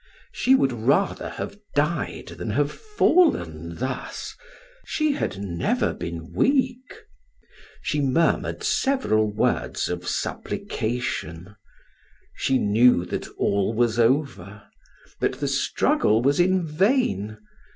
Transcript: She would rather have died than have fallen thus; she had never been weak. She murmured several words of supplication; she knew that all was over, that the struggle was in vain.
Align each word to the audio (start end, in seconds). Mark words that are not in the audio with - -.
She 0.31 0.55
would 0.55 0.73
rather 0.73 1.29
have 1.29 1.59
died 1.75 2.29
than 2.39 2.49
have 2.49 2.71
fallen 2.71 3.75
thus; 3.75 4.33
she 4.83 5.11
had 5.11 5.37
never 5.37 5.93
been 5.93 6.31
weak. 6.33 6.91
She 7.83 8.01
murmured 8.01 8.63
several 8.63 9.31
words 9.31 9.89
of 9.89 10.07
supplication; 10.07 11.55
she 12.33 12.57
knew 12.57 13.05
that 13.05 13.27
all 13.37 13.75
was 13.75 13.99
over, 13.99 14.63
that 15.19 15.33
the 15.33 15.47
struggle 15.47 16.23
was 16.23 16.39
in 16.39 16.65
vain. 16.65 17.37